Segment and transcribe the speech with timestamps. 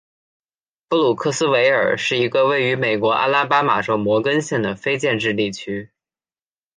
[0.87, 5.91] 布鲁克斯维尔是一个位于美国阿拉巴马州摩根县的非建制地区。